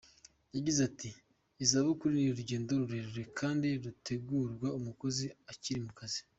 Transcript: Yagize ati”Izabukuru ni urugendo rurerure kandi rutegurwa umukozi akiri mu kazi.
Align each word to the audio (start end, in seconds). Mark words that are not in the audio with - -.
Yagize 0.55 0.79
ati”Izabukuru 0.89 2.11
ni 2.17 2.25
urugendo 2.33 2.69
rurerure 2.79 3.23
kandi 3.39 3.67
rutegurwa 3.83 4.67
umukozi 4.79 5.25
akiri 5.53 5.79
mu 5.87 5.93
kazi. 5.99 6.19